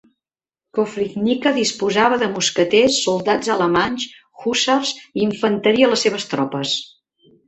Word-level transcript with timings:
Koprivnica 0.75 1.49
disposava 1.57 2.17
de 2.23 2.29
mosqueters, 2.31 2.97
soldats 3.07 3.51
alemanys, 3.55 4.05
hússars 4.45 4.95
i 5.03 5.25
infanteria 5.27 5.89
a 5.89 5.93
les 5.93 6.07
seves 6.07 6.27
tropes. 6.33 6.73